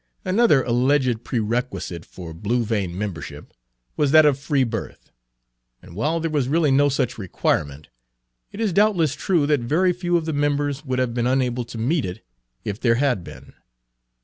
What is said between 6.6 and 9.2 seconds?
no such requirement, it Page 3 is doubtless